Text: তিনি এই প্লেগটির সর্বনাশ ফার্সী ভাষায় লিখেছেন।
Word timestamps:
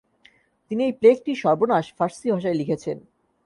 তিনি 0.71 0.81
এই 0.87 0.93
প্লেগটির 0.99 1.41
সর্বনাশ 1.43 1.85
ফার্সী 1.97 2.27
ভাষায় 2.33 2.59
লিখেছেন। 2.61 2.97